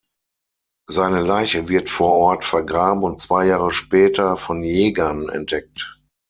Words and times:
Seine 0.89 1.21
Leiche 1.21 1.69
wird 1.69 1.87
vor 1.87 2.13
Ort 2.13 2.43
vergraben 2.43 3.03
und 3.03 3.21
zwei 3.21 3.45
Jahre 3.45 3.69
später 3.69 4.35
von 4.35 4.63
Jägern 4.63 5.29
entdeckt. 5.29 5.99